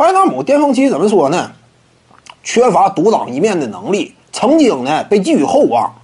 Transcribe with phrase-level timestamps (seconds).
[0.00, 1.52] 拜纳姆巅峰期怎么说呢？
[2.42, 5.94] 缺乏独当一面的能力，曾经呢被寄予厚望，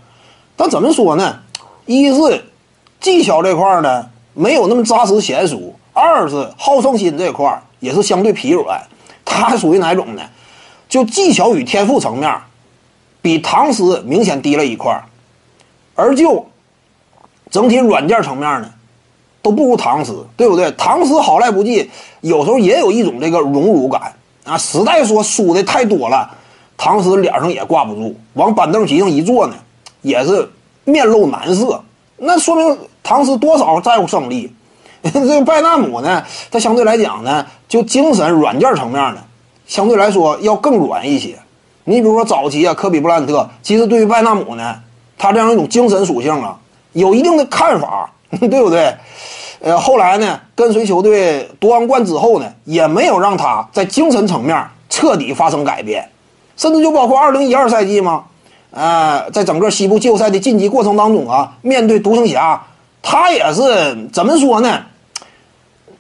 [0.54, 1.41] 但怎么说呢？
[1.86, 2.44] 一是
[3.00, 8.82] 技巧这块呢没有那么扎实娴熟，二是好胜心这块也是相对疲软。
[9.24, 10.22] 他属于哪种呢？
[10.90, 12.38] 就技巧与天赋层面，
[13.22, 15.02] 比唐斯明显低了一块
[15.94, 16.46] 而就
[17.50, 18.70] 整体软件层面呢，
[19.46, 20.68] 都不如唐斯，对不对？
[20.72, 21.88] 唐斯好赖不济，
[22.20, 24.12] 有时候也有一种这个荣辱感
[24.42, 24.58] 啊。
[24.58, 26.29] 实在说输的太多了，
[26.76, 29.54] 唐斯脸上也挂不住，往板凳席上一坐呢，
[30.02, 30.50] 也是
[30.82, 31.80] 面露难色。
[32.16, 34.52] 那说明唐斯多少在乎胜利。
[35.05, 39.21] 这个拜纳姆呢，他相对来讲呢，就精神软件层面呢，
[39.69, 41.38] 相对来说要更软一些。
[41.85, 44.74] 你比如说早期啊，科比布兰特，其实对于拜纳姆呢，
[45.16, 46.59] 他这样一种精神属性啊，
[46.95, 48.10] 有一定的看法，
[48.41, 48.93] 对不对？
[49.60, 56.09] 呃，后来呢，跟随球队夺完冠之后呢，也没有让他在精神层面彻底发生改变，
[56.56, 58.24] 甚至就包括二零一二赛季嘛，
[58.71, 62.66] 呃，在整个西部季后赛的晋级过程当中啊，面对独行侠，
[63.02, 64.82] 他也是怎么说呢？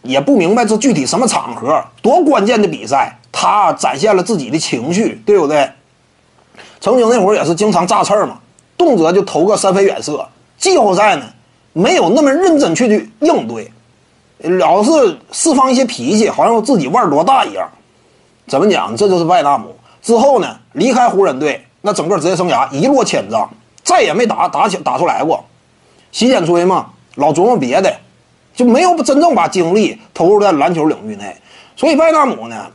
[0.02, 5.68] 也不明白这具体什么场合，多关键的比赛，他展现了自己的情绪，对不对？
[6.80, 8.38] 曾经那会儿也是经常炸刺嘛，
[8.78, 10.28] 动辄就投个三分远射。
[10.58, 11.24] 季后赛呢，
[11.76, 13.70] 没有那么认真去去应对，
[14.38, 17.68] 老是释放一些脾气，好像自己腕儿多大一样。
[18.46, 18.96] 怎么讲？
[18.96, 23.50] 这就是拜纳姆之后呢，离开湖人队，那整个职业生涯一落千丈，
[23.82, 25.44] 再也没打打起打出来过。
[26.12, 27.94] 洗剪吹嘛，老琢磨别的。
[28.54, 31.36] 就没有真正把精力投入在篮球领域内，
[31.76, 32.68] 所以拜纳姆呢，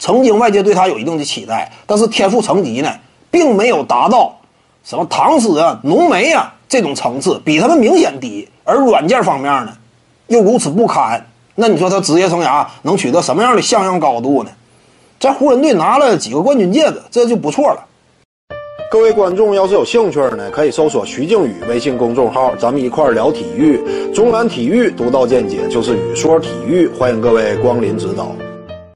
[0.00, 2.92] 曾经外界对他有一定的期待，但是天赋层级呢，
[3.30, 4.36] 并没有达到
[4.82, 8.48] 什么唐斯啊、浓眉啊这种层次，比他们明显低。
[8.64, 9.72] 而软件方面呢，
[10.26, 11.24] 又如此不堪，
[11.54, 14.50] 那你说他职业生涯能取得什么样的像样高度呢？
[15.18, 17.84] 在湖人队拿了几个冠军戒指，这就不错了。
[18.90, 23.82] 各位观众要是有兴趣呢，可以搜索徐静宇微信公众号，咱们一块儿聊体育。
[24.14, 28.34] 中南体育独到见解就是语说体育，欢迎各位光临指导。